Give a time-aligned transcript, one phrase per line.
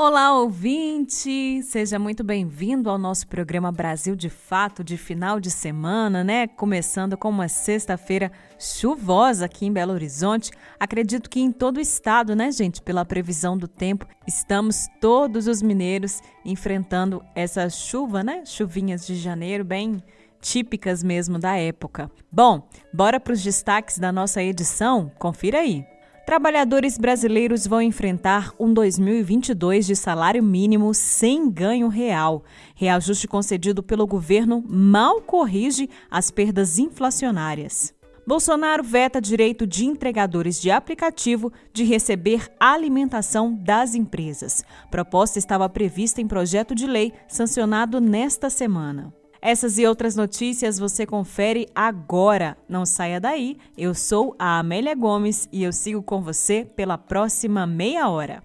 [0.00, 1.60] Olá, ouvinte!
[1.64, 6.46] Seja muito bem-vindo ao nosso programa Brasil de Fato de final de semana, né?
[6.46, 8.30] Começando com uma sexta-feira
[8.60, 10.52] chuvosa aqui em Belo Horizonte.
[10.78, 12.80] Acredito que em todo o estado, né, gente?
[12.80, 18.44] Pela previsão do tempo, estamos todos os mineiros enfrentando essa chuva, né?
[18.46, 20.00] Chuvinhas de janeiro, bem
[20.40, 22.08] típicas mesmo da época.
[22.30, 25.10] Bom, bora para os destaques da nossa edição?
[25.18, 25.97] Confira aí!
[26.28, 32.44] Trabalhadores brasileiros vão enfrentar um 2022 de salário mínimo sem ganho real.
[32.74, 37.94] Reajuste concedido pelo governo mal corrige as perdas inflacionárias.
[38.26, 44.62] Bolsonaro veta direito de entregadores de aplicativo de receber alimentação das empresas.
[44.90, 49.14] Proposta estava prevista em projeto de lei sancionado nesta semana.
[49.40, 52.56] Essas e outras notícias você confere agora.
[52.68, 53.56] Não saia daí.
[53.76, 58.42] Eu sou a Amélia Gomes e eu sigo com você pela próxima meia hora.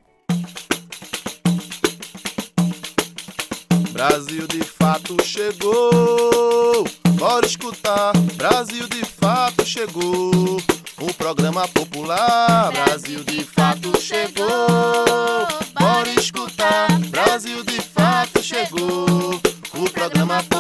[3.92, 6.84] Brasil de fato chegou.
[7.18, 8.14] Bora escutar.
[8.36, 10.58] Brasil de fato chegou.
[11.00, 12.72] O programa popular.
[12.72, 14.48] Brasil de fato chegou.
[15.80, 16.88] Bora escutar.
[17.10, 19.42] Brasil de fato chegou
[19.76, 20.53] o programa popular.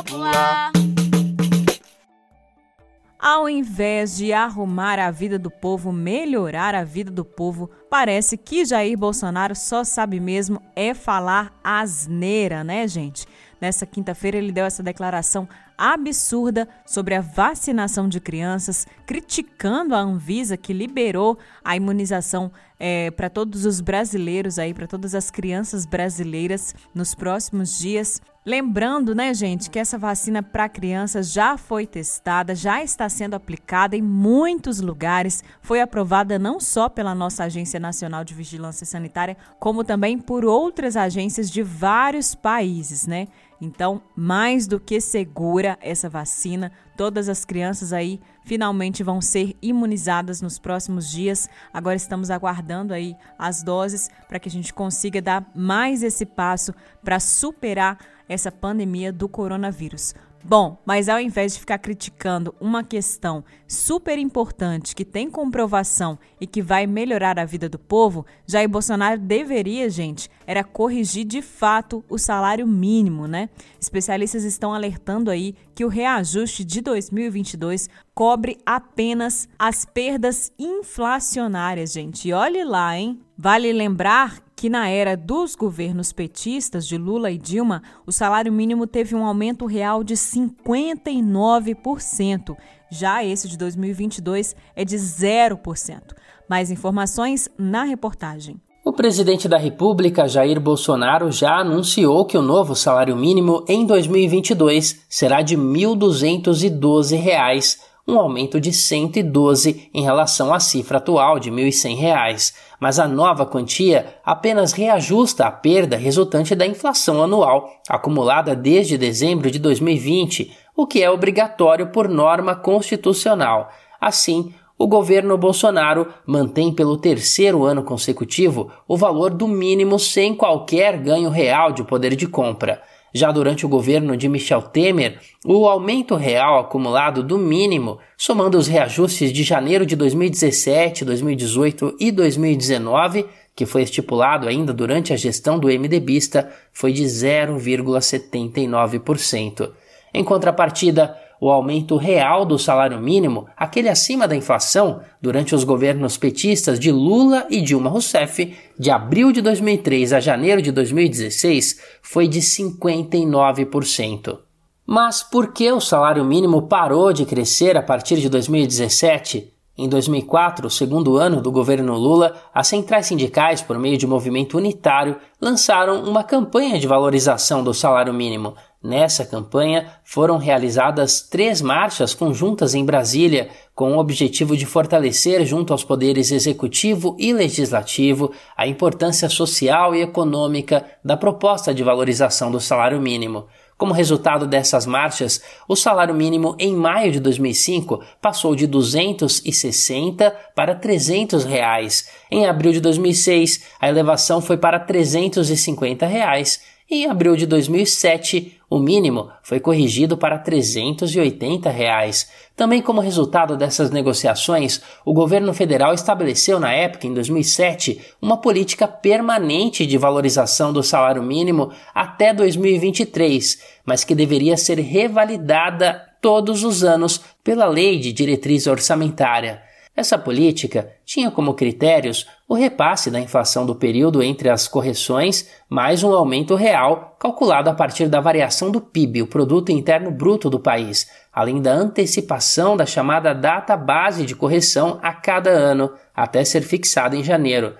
[3.23, 8.65] Ao invés de arrumar a vida do povo, melhorar a vida do povo, parece que
[8.65, 13.25] Jair Bolsonaro só sabe mesmo é falar asneira, né, gente?
[13.61, 20.57] Nessa quinta-feira ele deu essa declaração absurda sobre a vacinação de crianças, criticando a Anvisa
[20.57, 26.75] que liberou a imunização é, para todos os brasileiros aí, para todas as crianças brasileiras
[26.93, 28.21] nos próximos dias.
[28.45, 33.95] Lembrando, né, gente, que essa vacina para crianças já foi testada, já está sendo aplicada
[33.95, 39.81] em muitos lugares, foi aprovada não só pela nossa Agência Nacional de Vigilância Sanitária, como
[39.81, 43.29] também por outras agências de vários países, né?
[43.61, 50.41] Então, mais do que segura essa vacina, todas as crianças aí finalmente vão ser imunizadas
[50.41, 51.49] nos próximos dias.
[51.73, 56.73] Agora estamos aguardando aí as doses para que a gente consiga dar mais esse passo
[57.01, 57.97] para superar
[58.27, 60.13] essa pandemia do coronavírus.
[60.45, 66.45] Bom, mas ao invés de ficar criticando uma questão super importante que tem comprovação e
[66.45, 72.03] que vai melhorar a vida do povo, Jair Bolsonaro deveria, gente, era corrigir de fato
[72.09, 73.49] o salário mínimo, né?
[73.79, 82.27] Especialistas estão alertando aí que o reajuste de 2022 cobre apenas as perdas inflacionárias, gente.
[82.27, 83.21] E olhe lá, hein?
[83.37, 88.87] Vale lembrar que na era dos governos petistas de Lula e Dilma, o salário mínimo
[88.87, 92.55] teve um aumento real de 59%.
[92.89, 96.13] Já esse de 2022 é de 0%.
[96.49, 98.55] Mais informações na reportagem.
[98.85, 105.03] O presidente da República, Jair Bolsonaro, já anunciou que o novo salário mínimo em 2022
[105.09, 111.55] será de R$ 1.212 um aumento de 112 em relação à cifra atual de R$
[111.55, 118.97] 1.100, mas a nova quantia apenas reajusta a perda resultante da inflação anual, acumulada desde
[118.97, 123.69] dezembro de 2020, o que é obrigatório por norma constitucional.
[124.01, 130.97] Assim, o governo Bolsonaro mantém pelo terceiro ano consecutivo o valor do mínimo sem qualquer
[130.97, 132.81] ganho real de poder de compra.
[133.13, 138.67] Já durante o governo de Michel Temer, o aumento real acumulado do mínimo, somando os
[138.67, 145.59] reajustes de janeiro de 2017, 2018 e 2019, que foi estipulado ainda durante a gestão
[145.59, 149.71] do MDBista, foi de 0,79%.
[150.11, 156.15] Em contrapartida, o aumento real do salário mínimo, aquele acima da inflação, durante os governos
[156.15, 162.29] petistas de Lula e Dilma Rousseff, de abril de 2003 a janeiro de 2016, foi
[162.29, 164.39] de 59%.
[164.87, 169.51] Mas por que o salário mínimo parou de crescer a partir de 2017?
[169.75, 175.17] Em 2004, segundo ano do governo Lula, as centrais sindicais, por meio de movimento unitário,
[175.41, 178.55] lançaram uma campanha de valorização do salário mínimo.
[178.83, 185.71] Nessa campanha foram realizadas três marchas conjuntas em Brasília, com o objetivo de fortalecer, junto
[185.71, 192.59] aos poderes executivo e legislativo, a importância social e econômica da proposta de valorização do
[192.59, 193.45] salário mínimo.
[193.77, 200.75] Como resultado dessas marchas, o salário mínimo em maio de 2005 passou de 260 para
[200.75, 202.09] 300 reais.
[202.29, 208.77] Em abril de 2006, a elevação foi para 350 reais Em abril de 2007, o
[208.77, 212.29] mínimo foi corrigido para 380 reais.
[212.55, 218.87] Também como resultado dessas negociações, o governo federal estabeleceu na época, em 2007, uma política
[218.87, 226.83] permanente de valorização do salário mínimo até 2023, mas que deveria ser revalidada todos os
[226.83, 229.63] anos pela Lei de Diretriz Orçamentária.
[229.95, 236.03] Essa política tinha como critérios o repasse da inflação do período entre as correções mais
[236.03, 240.59] um aumento real calculado a partir da variação do PIB, o produto interno bruto do
[240.59, 246.61] país, além da antecipação da chamada data base de correção a cada ano, até ser
[246.61, 247.75] fixada em janeiro.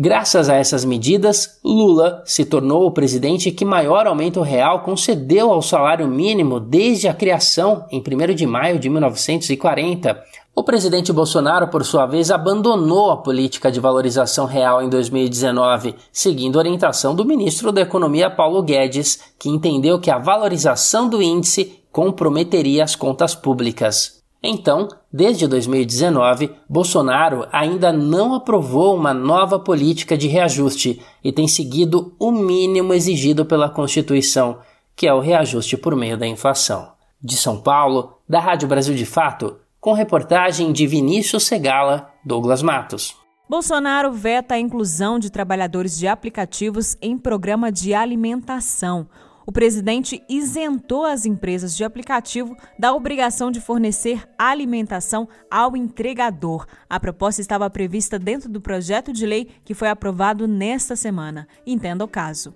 [0.00, 5.60] Graças a essas medidas, Lula se tornou o presidente que maior aumento real concedeu ao
[5.60, 10.22] salário mínimo desde a criação, em 1 de maio de 1940.
[10.54, 16.58] O presidente Bolsonaro, por sua vez, abandonou a política de valorização real em 2019, seguindo
[16.58, 21.82] a orientação do ministro da Economia Paulo Guedes, que entendeu que a valorização do índice
[21.90, 24.17] comprometeria as contas públicas.
[24.42, 32.14] Então, desde 2019, Bolsonaro ainda não aprovou uma nova política de reajuste e tem seguido
[32.18, 34.58] o mínimo exigido pela Constituição,
[34.94, 36.92] que é o reajuste por meio da inflação.
[37.20, 43.16] De São Paulo, da Rádio Brasil de Fato, com reportagem de Vinícius Segala, Douglas Matos.
[43.48, 49.08] Bolsonaro veta a inclusão de trabalhadores de aplicativos em programa de alimentação
[49.48, 56.66] o presidente isentou as empresas de aplicativo da obrigação de fornecer alimentação ao entregador.
[56.86, 61.48] A proposta estava prevista dentro do projeto de lei que foi aprovado nesta semana.
[61.66, 62.54] Entenda o caso.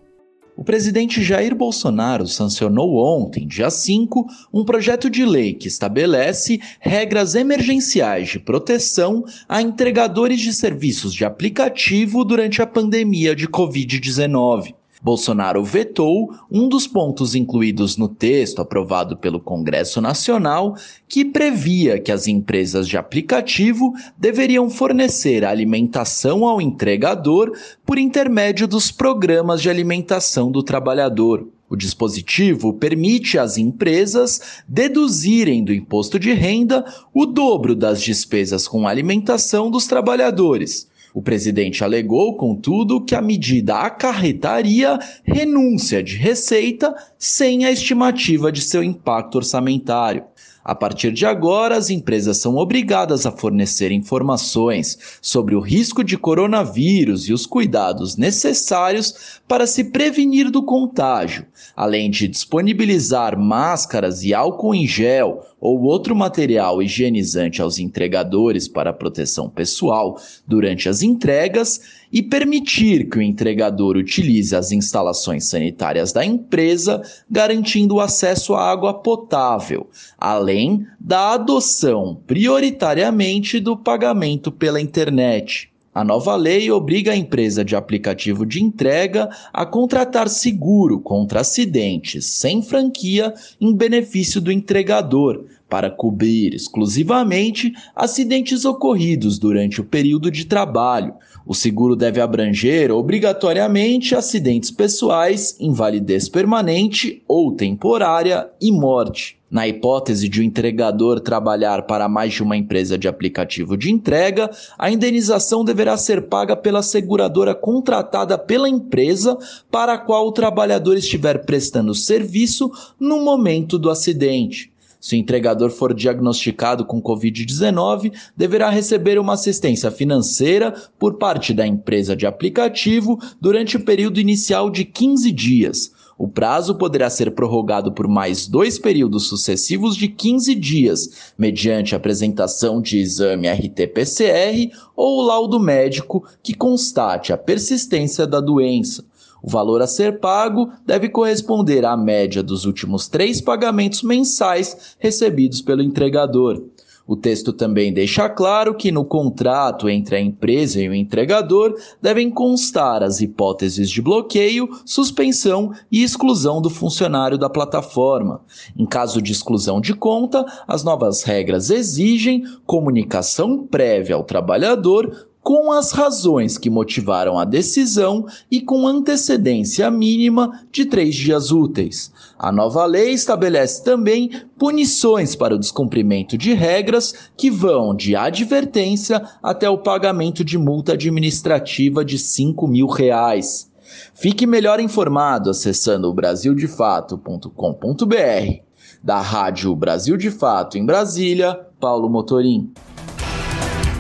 [0.55, 7.35] O presidente Jair Bolsonaro sancionou ontem, dia 5, um projeto de lei que estabelece regras
[7.35, 14.75] emergenciais de proteção a entregadores de serviços de aplicativo durante a pandemia de Covid-19.
[15.03, 20.77] Bolsonaro vetou um dos pontos incluídos no texto aprovado pelo Congresso Nacional,
[21.09, 27.51] que previa que as empresas de aplicativo deveriam fornecer alimentação ao entregador
[27.85, 31.49] por intermédio dos programas de alimentação do trabalhador.
[31.69, 38.87] O dispositivo permite às empresas deduzirem do imposto de renda o dobro das despesas com
[38.87, 47.65] alimentação dos trabalhadores o presidente alegou, contudo, que a medida acarretaria renúncia de receita sem
[47.65, 50.25] a estimativa de seu impacto orçamentário.
[50.65, 56.17] A partir de agora, as empresas são obrigadas a fornecer informações sobre o risco de
[56.17, 64.33] coronavírus e os cuidados necessários para se prevenir do contágio, além de disponibilizar máscaras e
[64.33, 72.03] álcool em gel ou outro material higienizante aos entregadores para proteção pessoal durante as entregas
[72.13, 77.01] e permitir que o entregador utilize as instalações sanitárias da empresa,
[77.31, 79.89] garantindo o acesso à água potável,
[80.19, 85.72] além da adoção prioritariamente do pagamento pela internet.
[85.95, 92.25] A nova lei obriga a empresa de aplicativo de entrega a contratar seguro contra acidentes
[92.25, 100.47] sem franquia em benefício do entregador, para cobrir exclusivamente acidentes ocorridos durante o período de
[100.47, 101.15] trabalho.
[101.47, 109.42] O seguro deve abranger obrigatoriamente acidentes pessoais, invalidez permanente ou temporária e morte.
[109.53, 114.51] Na hipótese de o entregador trabalhar para mais de uma empresa de aplicativo de entrega,
[114.79, 119.37] a indenização deverá ser paga pela seguradora contratada pela empresa
[119.71, 124.73] para a qual o trabalhador estiver prestando serviço no momento do acidente.
[124.99, 131.67] Se o entregador for diagnosticado com Covid-19, deverá receber uma assistência financeira por parte da
[131.67, 135.93] empresa de aplicativo durante o período inicial de 15 dias.
[136.19, 142.81] O prazo poderá ser prorrogado por mais dois períodos sucessivos de 15 dias, mediante apresentação
[142.81, 149.05] de exame RT-PCR ou laudo médico que constate a persistência da doença.
[149.43, 155.61] O valor a ser pago deve corresponder à média dos últimos três pagamentos mensais recebidos
[155.61, 156.63] pelo entregador.
[157.07, 162.31] O texto também deixa claro que no contrato entre a empresa e o entregador devem
[162.31, 168.41] constar as hipóteses de bloqueio, suspensão e exclusão do funcionário da plataforma.
[168.77, 175.73] Em caso de exclusão de conta, as novas regras exigem comunicação prévia ao trabalhador com
[175.73, 182.13] as razões que motivaram a decisão e com antecedência mínima de três dias úteis.
[182.39, 189.23] A nova lei estabelece também punições para o descumprimento de regras que vão de advertência
[189.43, 193.71] até o pagamento de multa administrativa de 5 mil reais.
[194.15, 198.63] Fique melhor informado acessando brasildefato.com.br.
[199.03, 202.73] Da Rádio Brasil de Fato em Brasília, Paulo Motorim.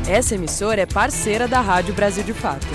[0.09, 2.67] Essa emissora é parceira da Rádio Brasil de Fato.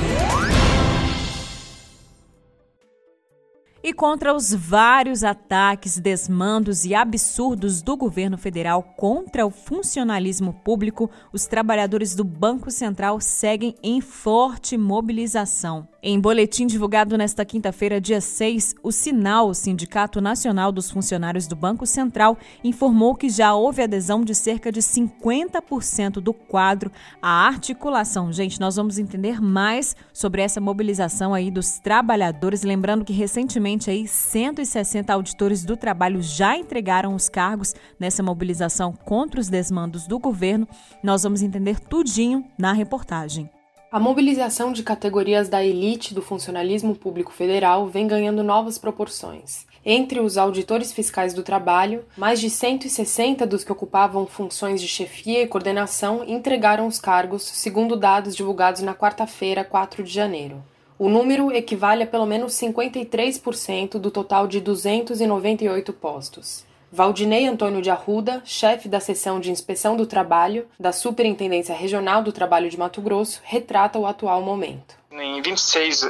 [3.83, 11.09] E contra os vários ataques, desmandos e absurdos do governo federal contra o funcionalismo público,
[11.31, 15.87] os trabalhadores do Banco Central seguem em forte mobilização.
[16.01, 21.55] Em boletim divulgado nesta quinta-feira, dia 6, o Sinal, o Sindicato Nacional dos Funcionários do
[21.55, 26.91] Banco Central, informou que já houve adesão de cerca de 50% do quadro
[27.21, 28.31] à articulação.
[28.31, 33.91] Gente, nós vamos entender mais sobre essa mobilização aí dos trabalhadores, lembrando que recentemente Atualmente,
[33.91, 40.17] aí, 160 auditores do trabalho já entregaram os cargos nessa mobilização contra os desmandos do
[40.17, 40.65] governo.
[41.03, 43.49] Nós vamos entender tudinho na reportagem.
[43.91, 49.65] A mobilização de categorias da elite do funcionalismo público federal vem ganhando novas proporções.
[49.85, 55.41] Entre os auditores fiscais do trabalho, mais de 160 dos que ocupavam funções de chefia
[55.41, 60.63] e coordenação entregaram os cargos, segundo dados divulgados na quarta-feira, 4 de janeiro.
[60.99, 66.65] O número equivale a pelo menos 53% do total de 298 postos.
[66.91, 72.31] Valdinei Antônio de Arruda, chefe da seção de inspeção do trabalho da Superintendência Regional do
[72.31, 74.95] Trabalho de Mato Grosso, retrata o atual momento.
[75.11, 76.07] Em 26 eh,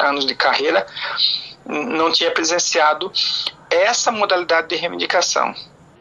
[0.00, 0.84] anos de carreira,
[1.64, 3.12] não tinha presenciado
[3.70, 5.54] essa modalidade de reivindicação.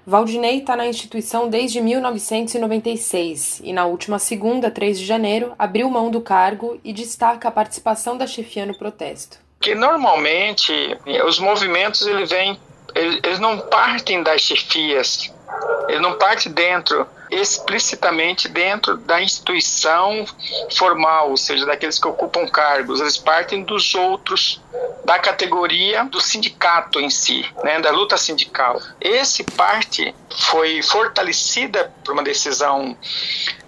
[0.06, 6.12] Valdinei está na instituição desde 1996 e, na última segunda, 3 de janeiro, abriu mão
[6.12, 9.38] do cargo e destaca a participação da chefia no protesto.
[9.62, 10.74] Que normalmente
[11.26, 12.60] os movimentos ele vem,
[12.94, 15.34] eles não partem das chefias,
[15.88, 20.26] ele não parte dentro explicitamente dentro da instituição
[20.76, 24.62] formal, ou seja, daqueles que ocupam cargos, eles partem dos outros
[25.06, 28.82] da categoria do sindicato em si, né, da luta sindical.
[29.02, 32.98] Esse parte foi fortalecida por uma decisão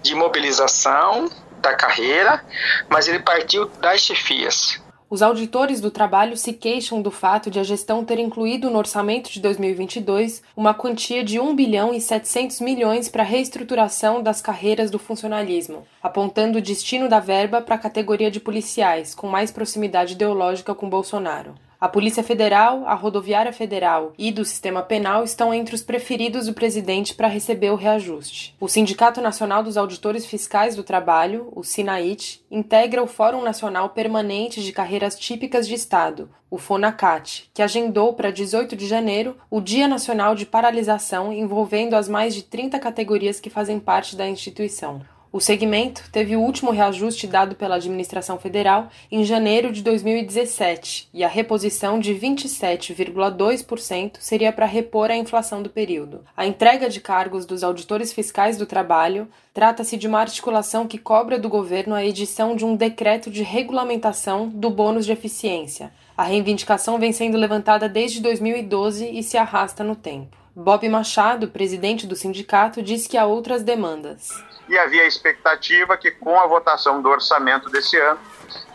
[0.02, 2.44] de mobilização da carreira,
[2.88, 4.80] mas ele partiu das chefias.
[5.08, 9.30] Os auditores do trabalho se queixam do fato de a gestão ter incluído no orçamento
[9.30, 14.90] de 2022 uma quantia de 1 bilhão e 700 milhões para a reestruturação das carreiras
[14.90, 20.14] do funcionalismo, apontando o destino da verba para a categoria de policiais, com mais proximidade
[20.14, 21.54] ideológica com Bolsonaro.
[21.86, 26.52] A Polícia Federal, a Rodoviária Federal e do Sistema Penal estão entre os preferidos do
[26.52, 28.56] presidente para receber o reajuste.
[28.58, 34.64] O Sindicato Nacional dos Auditores Fiscais do Trabalho, o SINAIT, integra o Fórum Nacional Permanente
[34.64, 39.86] de Carreiras Típicas de Estado, o FONACAT, que agendou para 18 de janeiro o Dia
[39.86, 45.02] Nacional de Paralisação envolvendo as mais de 30 categorias que fazem parte da instituição.
[45.36, 51.22] O segmento teve o último reajuste dado pela administração federal em janeiro de 2017 e
[51.22, 56.24] a reposição de 27,2% seria para repor a inflação do período.
[56.34, 61.38] A entrega de cargos dos auditores fiscais do trabalho trata-se de uma articulação que cobra
[61.38, 65.92] do governo a edição de um decreto de regulamentação do bônus de eficiência.
[66.16, 70.45] A reivindicação vem sendo levantada desde 2012 e se arrasta no tempo.
[70.58, 74.30] Bob Machado, presidente do sindicato, diz que há outras demandas.
[74.66, 78.18] E havia a expectativa que, com a votação do orçamento desse ano,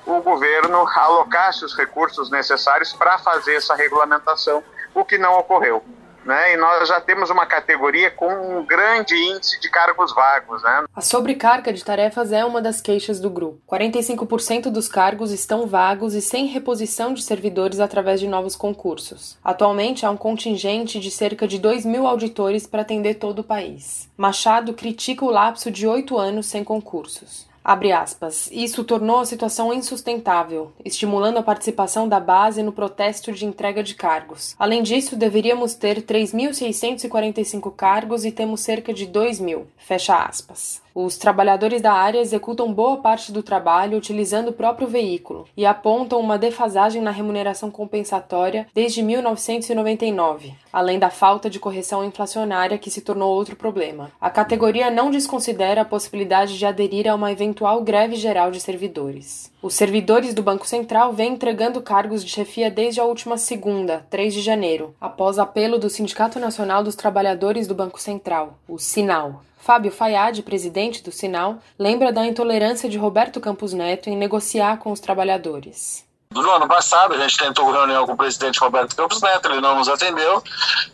[0.06, 5.84] o governo alocasse os recursos necessários para fazer essa regulamentação, o que não ocorreu
[6.26, 6.54] né?
[6.54, 10.86] E nós já temos uma categoria com um grande índice de cargos vagos, né?
[10.96, 13.62] A sobrecarga de tarefas é uma das queixas do grupo.
[13.70, 19.38] 45% dos cargos estão vagos e sem reposição de servidores através de novos concursos.
[19.44, 24.10] Atualmente há um contingente de cerca de 2 mil auditores para atender todo o país.
[24.18, 27.51] Machado critica o lapso de oito anos sem concursos.
[27.64, 28.50] Abre aspas.
[28.52, 33.94] Isso tornou a situação insustentável, estimulando a participação da base no protesto de entrega de
[33.94, 34.56] cargos.
[34.58, 39.66] Além disso, deveríamos ter 3.645 cargos e temos cerca de 2.000.
[39.78, 40.81] Fecha aspas.
[40.94, 46.20] Os trabalhadores da área executam boa parte do trabalho utilizando o próprio veículo e apontam
[46.20, 53.00] uma defasagem na remuneração compensatória desde 1999, além da falta de correção inflacionária que se
[53.00, 54.12] tornou outro problema.
[54.20, 59.50] A categoria não desconsidera a possibilidade de aderir a uma eventual greve geral de servidores.
[59.62, 64.34] Os servidores do Banco Central vêm entregando cargos de chefia desde a última segunda, 3
[64.34, 69.42] de janeiro, após apelo do Sindicato Nacional dos Trabalhadores do Banco Central, o SINAL.
[69.62, 74.92] Fábio Fayad, presidente do Sinal, lembra da intolerância de Roberto Campos Neto em negociar com
[74.92, 76.04] os trabalhadores.
[76.32, 79.78] No ano passado, a gente tentou reunião com o presidente Roberto Campos Neto, ele não
[79.78, 80.42] nos atendeu,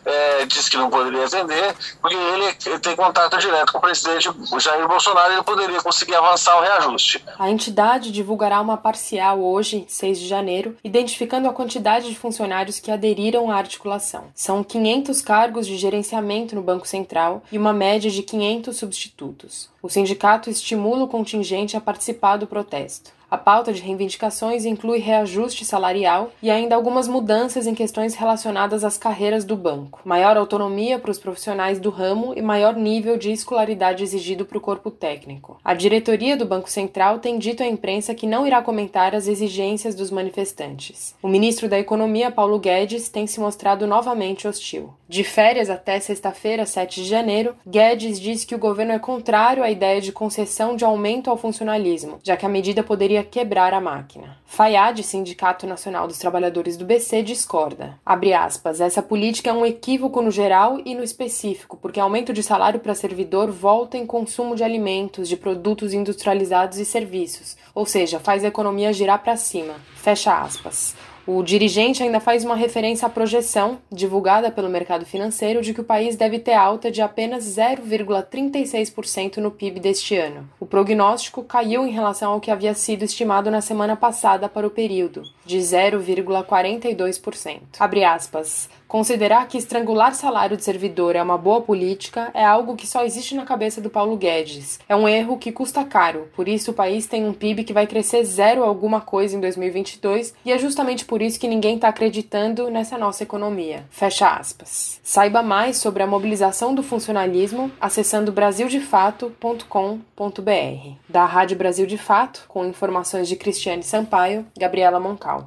[0.04, 4.28] é, disse que não poderia atender, porque ele, ele, tem contato direto com o presidente
[4.58, 7.24] Jair Bolsonaro e ele poderia conseguir avançar o reajuste.
[7.38, 12.90] A entidade divulgará uma parcial hoje, 6 de janeiro, identificando a quantidade de funcionários que
[12.90, 14.24] aderiram à articulação.
[14.34, 19.70] São 500 cargos de gerenciamento no Banco Central e uma média de 500 substitutos.
[19.80, 23.17] O sindicato estimula o contingente a participar do protesto.
[23.30, 28.96] A pauta de reivindicações inclui reajuste salarial e ainda algumas mudanças em questões relacionadas às
[28.96, 34.02] carreiras do banco, maior autonomia para os profissionais do ramo e maior nível de escolaridade
[34.02, 35.60] exigido para o corpo técnico.
[35.62, 39.94] A diretoria do Banco Central tem dito à imprensa que não irá comentar as exigências
[39.94, 41.14] dos manifestantes.
[41.22, 44.94] O ministro da Economia, Paulo Guedes, tem se mostrado novamente hostil.
[45.06, 49.70] De férias até sexta-feira, 7 de janeiro, Guedes diz que o governo é contrário à
[49.70, 54.38] ideia de concessão de aumento ao funcionalismo, já que a medida poderia quebrar a máquina.
[54.44, 57.98] Fayad, Sindicato Nacional dos Trabalhadores do BC, discorda.
[58.04, 62.42] Abre aspas, essa política é um equívoco no geral e no específico, porque aumento de
[62.42, 68.18] salário para servidor volta em consumo de alimentos, de produtos industrializados e serviços, ou seja,
[68.18, 69.74] faz a economia girar para cima.
[69.96, 70.94] Fecha aspas.
[71.30, 75.84] O dirigente ainda faz uma referência à projeção, divulgada pelo mercado financeiro, de que o
[75.84, 80.48] país deve ter alta de apenas 0,36% no PIB deste ano.
[80.58, 84.70] O prognóstico caiu em relação ao que havia sido estimado na semana passada para o
[84.70, 87.60] período, de 0,42%.
[87.80, 88.68] Abre aspas.
[88.88, 93.34] Considerar que estrangular salário de servidor é uma boa política é algo que só existe
[93.34, 94.80] na cabeça do Paulo Guedes.
[94.88, 97.86] É um erro que custa caro, por isso o país tem um PIB que vai
[97.86, 102.70] crescer zero alguma coisa em 2022 e é justamente por isso que ninguém está acreditando
[102.70, 103.84] nessa nossa economia.
[103.90, 104.98] Fecha aspas.
[105.02, 110.96] Saiba mais sobre a mobilização do funcionalismo acessando brasildefato.com.br.
[111.06, 115.37] Da Rádio Brasil de Fato, com informações de Cristiane Sampaio, Gabriela Moncal.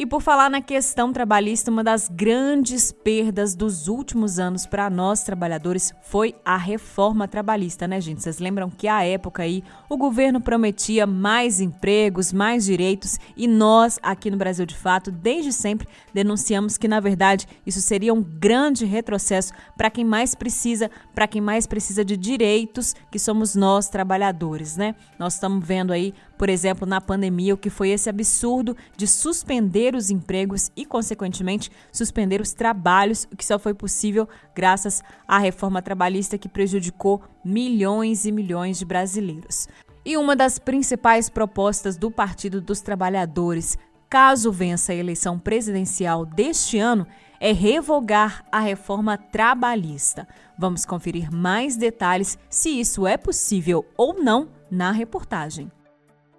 [0.00, 5.24] E por falar na questão trabalhista, uma das grandes perdas dos últimos anos para nós
[5.24, 8.22] trabalhadores foi a reforma trabalhista, né, gente?
[8.22, 13.98] Vocês lembram que à época aí o governo prometia mais empregos, mais direitos e nós
[14.00, 18.84] aqui no Brasil de Fato, desde sempre, denunciamos que na verdade isso seria um grande
[18.84, 24.76] retrocesso para quem mais precisa, para quem mais precisa de direitos, que somos nós trabalhadores,
[24.76, 24.94] né?
[25.18, 29.96] Nós estamos vendo aí por exemplo, na pandemia, o que foi esse absurdo de suspender
[29.96, 35.82] os empregos e, consequentemente, suspender os trabalhos, o que só foi possível graças à reforma
[35.82, 39.68] trabalhista que prejudicou milhões e milhões de brasileiros.
[40.04, 43.76] E uma das principais propostas do Partido dos Trabalhadores,
[44.08, 47.06] caso vença a eleição presidencial deste ano,
[47.40, 50.26] é revogar a reforma trabalhista.
[50.56, 55.70] Vamos conferir mais detalhes se isso é possível ou não na reportagem.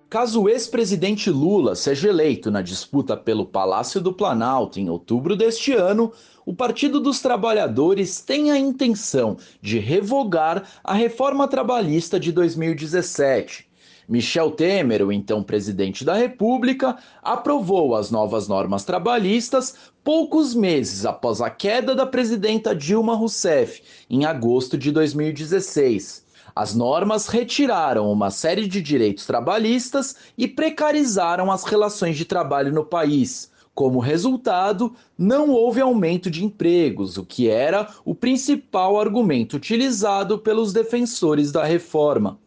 [0.09, 5.71] Caso o ex-presidente Lula seja eleito na disputa pelo Palácio do Planalto em outubro deste
[5.71, 6.11] ano,
[6.43, 13.69] o Partido dos Trabalhadores tem a intenção de revogar a reforma trabalhista de 2017.
[14.07, 21.39] Michel Temer, o então presidente da República, aprovou as novas normas trabalhistas poucos meses após
[21.39, 26.27] a queda da presidenta Dilma Rousseff, em agosto de 2016.
[26.55, 32.85] As normas retiraram uma série de direitos trabalhistas e precarizaram as relações de trabalho no
[32.85, 33.51] país.
[33.73, 40.73] Como resultado, não houve aumento de empregos, o que era o principal argumento utilizado pelos
[40.73, 42.37] defensores da reforma.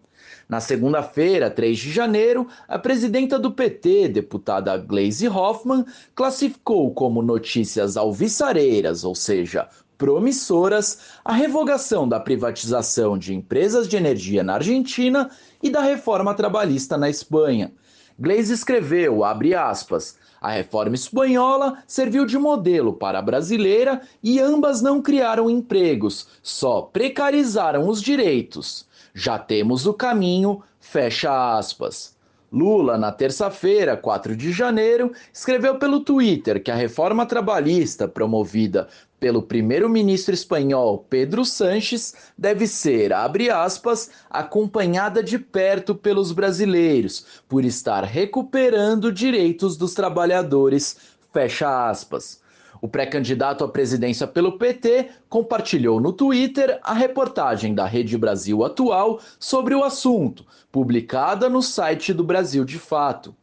[0.49, 7.97] Na segunda-feira, 3 de janeiro, a presidenta do PT, deputada Gleisi Hoffmann, classificou como notícias
[7.97, 9.67] alvissareiras, ou seja,
[10.03, 15.31] promissoras a revogação da privatização de empresas de energia na Argentina
[15.63, 17.73] e da reforma trabalhista na Espanha.
[18.19, 24.83] Gleisi escreveu, abre aspas, a reforma espanhola serviu de modelo para a brasileira e ambas
[24.83, 28.85] não criaram empregos, só precarizaram os direitos.
[29.15, 32.12] Já temos o caminho, fecha aspas.
[32.53, 38.89] Lula, na terça-feira, 4 de janeiro, escreveu pelo Twitter que a reforma trabalhista promovida
[39.19, 47.65] pelo primeiro-ministro espanhol Pedro Sanches deve ser, abre aspas, acompanhada de perto pelos brasileiros, por
[47.65, 50.99] estar recuperando direitos dos trabalhadores,
[51.33, 52.42] fecha aspas.
[52.83, 59.21] O pré-candidato à presidência pelo PT compartilhou no Twitter a reportagem da Rede Brasil Atual
[59.39, 63.37] sobre o assunto, publicada no site do Brasil de Fato.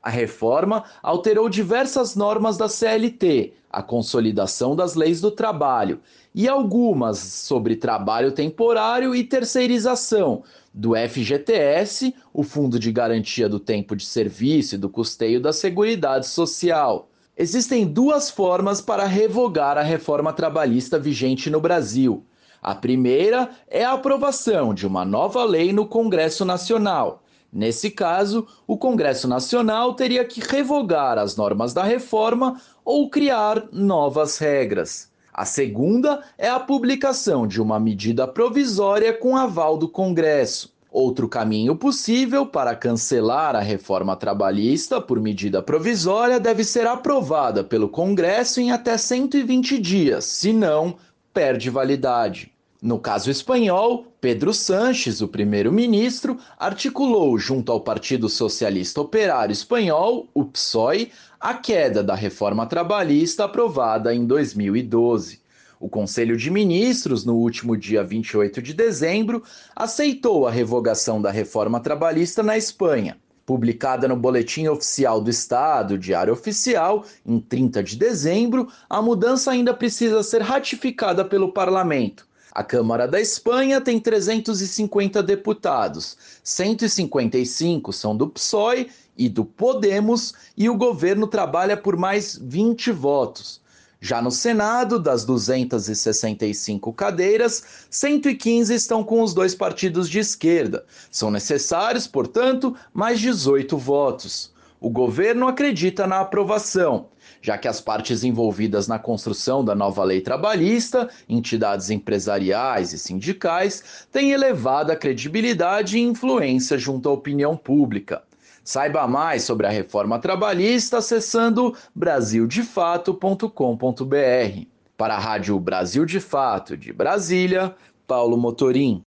[0.00, 6.00] A reforma alterou diversas normas da CLT, a consolidação das leis do trabalho,
[6.32, 13.96] e algumas sobre trabalho temporário e terceirização, do FGTS, o Fundo de Garantia do Tempo
[13.96, 17.08] de Serviço e do Custeio da Seguridade Social.
[17.36, 22.24] Existem duas formas para revogar a reforma trabalhista vigente no Brasil.
[22.62, 27.24] A primeira é a aprovação de uma nova lei no Congresso Nacional.
[27.52, 34.38] Nesse caso, o Congresso Nacional teria que revogar as normas da reforma ou criar novas
[34.38, 35.10] regras.
[35.32, 40.73] A segunda é a publicação de uma medida provisória com aval do Congresso.
[40.94, 47.88] Outro caminho possível para cancelar a reforma trabalhista por medida provisória deve ser aprovada pelo
[47.88, 50.94] Congresso em até 120 dias, senão,
[51.32, 52.52] perde validade.
[52.80, 60.44] No caso espanhol, Pedro Sanches, o primeiro-ministro, articulou junto ao Partido Socialista Operário Espanhol, o
[60.44, 65.43] PSOE, a queda da reforma trabalhista aprovada em 2012.
[65.80, 69.42] O Conselho de Ministros, no último dia 28 de dezembro,
[69.74, 73.18] aceitou a revogação da reforma trabalhista na Espanha.
[73.44, 79.74] Publicada no Boletim Oficial do Estado, Diário Oficial, em 30 de dezembro, a mudança ainda
[79.74, 82.26] precisa ser ratificada pelo Parlamento.
[82.54, 90.70] A Câmara da Espanha tem 350 deputados, 155 são do PSOE e do Podemos, e
[90.70, 93.60] o governo trabalha por mais 20 votos.
[94.04, 100.84] Já no Senado, das 265 cadeiras, 115 estão com os dois partidos de esquerda.
[101.10, 104.52] São necessários, portanto, mais 18 votos.
[104.78, 107.06] O governo acredita na aprovação,
[107.40, 114.06] já que as partes envolvidas na construção da nova lei trabalhista, entidades empresariais e sindicais,
[114.12, 118.22] têm elevada credibilidade e influência junto à opinião pública.
[118.64, 124.66] Saiba mais sobre a reforma trabalhista acessando brasildefato.com.br.
[124.96, 129.02] Para a Rádio Brasil de Fato de Brasília, Paulo Motorim.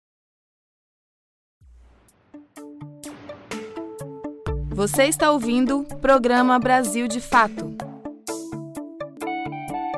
[4.71, 7.75] Você está ouvindo o programa Brasil de Fato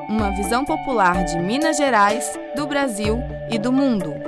[0.08, 3.18] uma visão popular de Minas Gerais, do Brasil
[3.50, 4.27] e do mundo.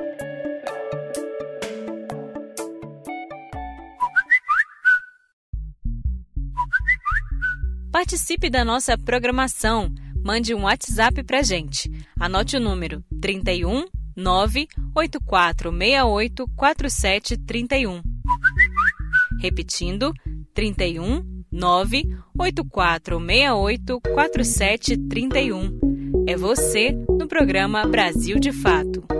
[8.01, 9.93] Participe da nossa programação.
[10.25, 11.91] Mande um WhatsApp para gente.
[12.19, 13.85] Anote o número 31
[14.17, 18.01] 98468 4731.
[19.39, 20.15] Repetindo,
[20.55, 26.25] 31 98468 4731.
[26.27, 29.20] É você no programa Brasil de Fato.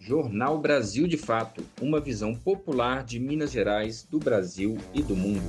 [0.00, 5.44] Jornal Brasil de Fato uma visão popular de Minas Gerais, do Brasil e do mundo.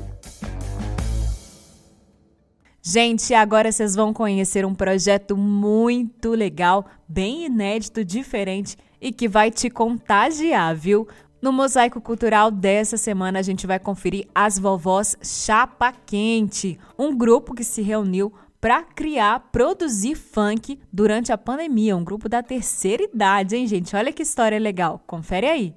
[2.84, 9.50] Gente, agora vocês vão conhecer um projeto muito legal, bem inédito, diferente e que vai
[9.50, 11.08] te contagiar, viu?
[11.42, 17.54] No Mosaico Cultural dessa semana, a gente vai conferir as vovós Chapa Quente, um grupo
[17.54, 21.98] que se reuniu para criar, produzir funk durante a pandemia.
[21.98, 23.96] Um grupo da terceira idade, hein, gente?
[23.96, 25.04] Olha que história legal.
[25.08, 25.74] Confere aí.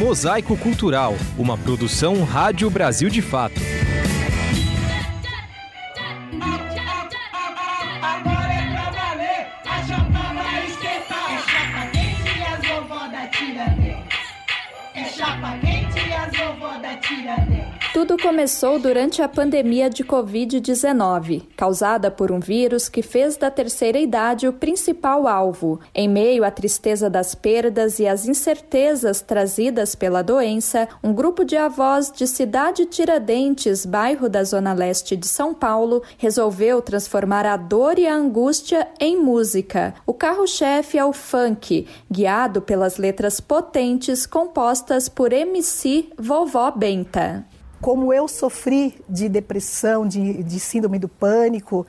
[0.00, 3.60] Mosaico Cultural, uma produção Rádio Brasil de Fato.
[17.28, 17.87] that day.
[17.98, 23.98] Tudo começou durante a pandemia de Covid-19, causada por um vírus que fez da terceira
[23.98, 25.80] idade o principal alvo.
[25.92, 31.56] Em meio à tristeza das perdas e às incertezas trazidas pela doença, um grupo de
[31.56, 37.98] avós de Cidade Tiradentes, bairro da Zona Leste de São Paulo, resolveu transformar a dor
[37.98, 39.92] e a angústia em música.
[40.06, 47.44] O carro-chefe é o funk, guiado pelas letras potentes compostas por MC Vovó Benta
[47.80, 51.86] como eu sofri de depressão, de, de síndrome do pânico,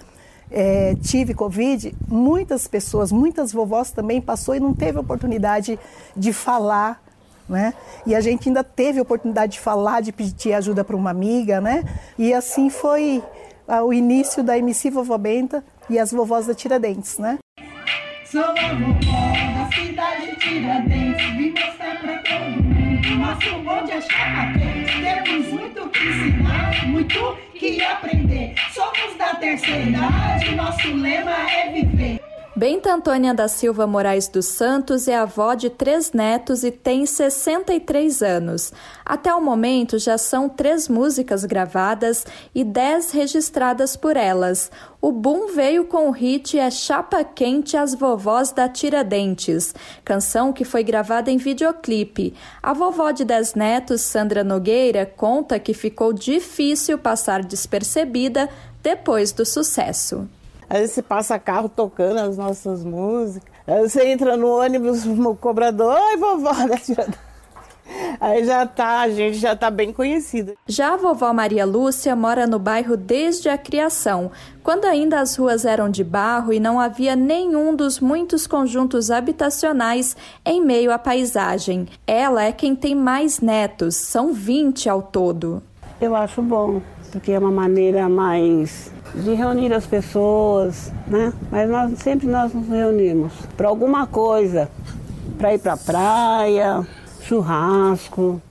[0.51, 5.79] é, tive Covid, muitas pessoas, muitas vovós também passou e não teve oportunidade
[6.15, 7.01] de falar
[7.49, 7.73] né?
[8.05, 11.83] E a gente ainda teve oportunidade de falar, de pedir ajuda para uma amiga, né?
[12.17, 13.23] E assim foi
[13.67, 17.39] ah, o início da MC Vovó Benta e as vovós da Tiradentes, né?
[18.25, 21.78] Sou a vovó da cidade de Tiradentes,
[23.29, 30.87] nosso bonde é temos muito que ensinar, muito que aprender, somos da terceira idade, nosso
[30.95, 32.18] lema é viver.
[32.59, 38.21] Benta Antônia da Silva Moraes dos Santos é avó de três netos e tem 63
[38.21, 38.73] anos.
[39.05, 44.69] Até o momento já são três músicas gravadas e dez registradas por elas.
[45.01, 50.65] O boom veio com o hit É Chapa Quente As Vovós da Tiradentes, canção que
[50.65, 52.33] foi gravada em videoclipe.
[52.61, 58.49] A vovó de dez netos, Sandra Nogueira, conta que ficou difícil passar despercebida
[58.83, 60.27] depois do sucesso.
[60.69, 63.49] Aí você passa carro tocando as nossas músicas.
[63.65, 66.77] Aí você entra no ônibus, o cobrador, oi vovó da
[68.19, 70.53] Aí já tá, a gente já tá bem conhecida.
[70.67, 75.65] Já a vovó Maria Lúcia mora no bairro desde a criação, quando ainda as ruas
[75.65, 81.87] eram de barro e não havia nenhum dos muitos conjuntos habitacionais em meio à paisagem.
[82.05, 85.63] Ela é quem tem mais netos, são 20 ao todo.
[85.99, 91.33] Eu acho bom, porque é uma maneira mais de reunir as pessoas, né?
[91.51, 94.69] Mas nós sempre nós nos reunimos para alguma coisa,
[95.37, 96.87] para ir para praia,
[97.21, 98.41] churrasco.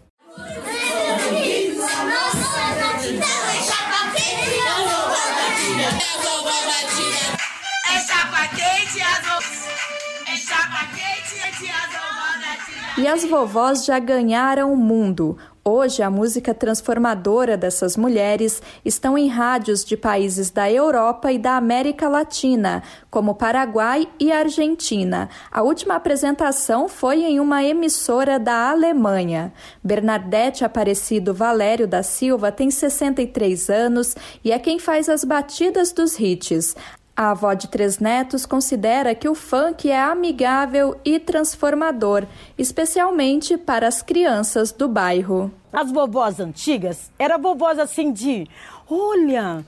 [12.98, 15.38] E as vovós já ganharam o mundo.
[15.70, 21.58] Hoje, a música transformadora dessas mulheres estão em rádios de países da Europa e da
[21.58, 25.28] América Latina, como Paraguai e Argentina.
[25.52, 29.52] A última apresentação foi em uma emissora da Alemanha.
[29.84, 36.18] Bernadette Aparecido Valério da Silva tem 63 anos e é quem faz as batidas dos
[36.18, 36.74] hits.
[37.18, 42.24] A avó de três netos considera que o funk é amigável e transformador,
[42.56, 45.50] especialmente para as crianças do bairro.
[45.72, 48.46] As vovós antigas eram vovós assim de:
[48.88, 49.66] olha,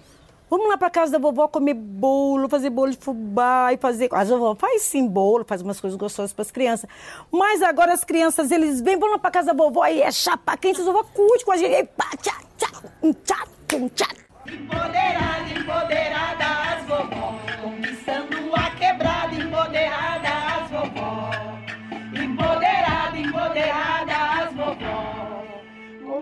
[0.48, 4.08] vamos lá para casa da vovó comer bolo, fazer bolo de fubá e fazer.
[4.12, 6.88] As vovó faz sim bolo, faz umas coisas gostosas para as crianças.
[7.32, 10.56] Mas agora as crianças, eles vêm, vão lá para casa da vovó e é chapa
[10.56, 11.74] quente, as vovó curte com a gente.
[11.74, 12.68] E pá, tchá, tchá,
[13.24, 14.29] tchá, tchá, tchá.
[14.52, 21.30] Empoderada, empoderada as vovó, conquistando a quebrada, empoderada as vovó.
[22.12, 23.99] Empoderada, empoderada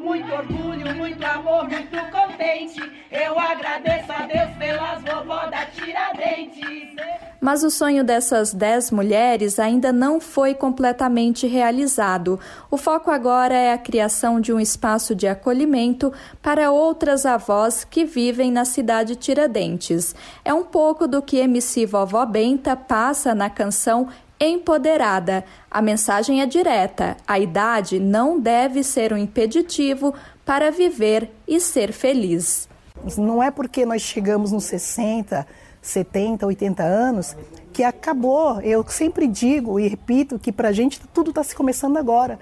[0.09, 2.81] muito orgulho, muito amor, muito contente,
[3.12, 6.97] eu agradeço a Deus pelas vovó da Tiradentes.
[7.38, 12.40] Mas o sonho dessas dez mulheres ainda não foi completamente realizado.
[12.71, 16.11] O foco agora é a criação de um espaço de acolhimento
[16.42, 20.16] para outras avós que vivem na cidade Tiradentes.
[20.42, 24.09] É um pouco do que MC Vovó Benta passa na canção
[24.40, 25.44] Empoderada.
[25.70, 31.92] A mensagem é direta: a idade não deve ser um impeditivo para viver e ser
[31.92, 32.68] feliz.
[33.16, 35.46] Não é porque nós chegamos nos 60
[35.81, 37.37] 70, 80 anos,
[37.72, 38.61] que acabou.
[38.61, 42.38] Eu sempre digo e repito que para a gente tudo está se começando agora.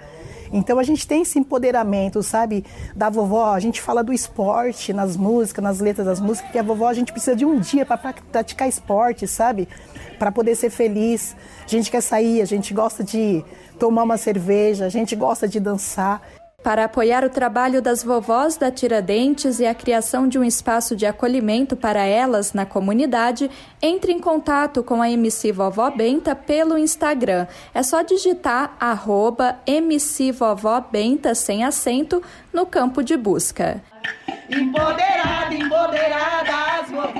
[0.51, 3.53] Então a gente tem esse empoderamento, sabe, da vovó.
[3.53, 6.93] A gente fala do esporte nas músicas, nas letras das músicas, que a vovó a
[6.93, 9.67] gente precisa de um dia para praticar esporte, sabe,
[10.17, 11.35] para poder ser feliz.
[11.65, 13.43] A gente quer sair, a gente gosta de
[13.79, 16.21] tomar uma cerveja, a gente gosta de dançar.
[16.63, 21.05] Para apoiar o trabalho das vovós da Tiradentes e a criação de um espaço de
[21.05, 23.49] acolhimento para elas na comunidade,
[23.81, 27.47] entre em contato com a MC Vovó Benta pelo Instagram.
[27.73, 33.81] É só digitar arroba MC Vovó Benta sem acento no campo de busca.
[34.49, 37.16] Empoderada, empoderada as vovós.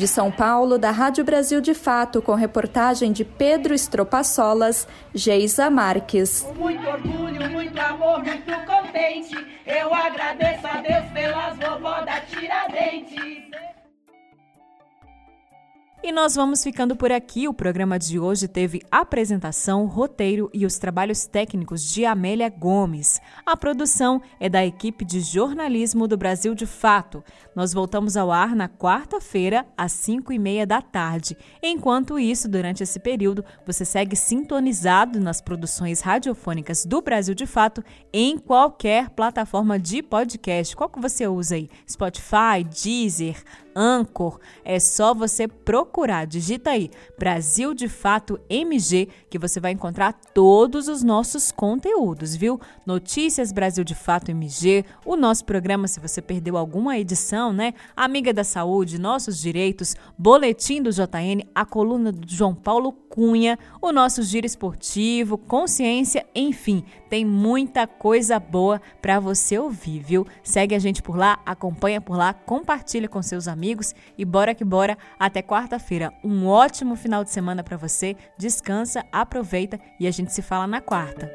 [0.00, 6.40] De São Paulo, da Rádio Brasil de Fato, com reportagem de Pedro Estropaçolas, Geisa Marques.
[6.40, 9.36] Com muito orgulho, muito amor, muito contente,
[9.66, 13.69] eu agradeço a Deus pelas vovó da Tiradentes.
[16.02, 17.46] E nós vamos ficando por aqui.
[17.46, 23.20] O programa de hoje teve apresentação, roteiro e os trabalhos técnicos de Amélia Gomes.
[23.44, 27.22] A produção é da equipe de jornalismo do Brasil de Fato.
[27.54, 31.36] Nós voltamos ao ar na quarta-feira, às 5 e meia da tarde.
[31.62, 37.84] Enquanto isso, durante esse período, você segue sintonizado nas produções radiofônicas do Brasil de Fato
[38.10, 40.74] em qualquer plataforma de podcast.
[40.74, 41.68] Qual que você usa aí?
[41.86, 43.36] Spotify, Deezer,
[43.80, 44.38] Anchor.
[44.62, 50.86] É só você procurar, digita aí Brasil de Fato MG, que você vai encontrar todos
[50.86, 52.60] os nossos conteúdos, viu?
[52.84, 57.72] Notícias Brasil de Fato MG, o nosso programa, se você perdeu alguma edição, né?
[57.96, 63.92] Amiga da Saúde, Nossos Direitos, Boletim do JN, a coluna do João Paulo Cunha, o
[63.92, 70.26] nosso giro esportivo, consciência, enfim, tem muita coisa boa para você ouvir, viu?
[70.42, 73.69] Segue a gente por lá, acompanha por lá, compartilha com seus amigos
[74.16, 76.12] e bora que bora até quarta-feira.
[76.24, 78.16] Um ótimo final de semana para você.
[78.38, 81.30] Descansa, aproveita e a gente se fala na quarta.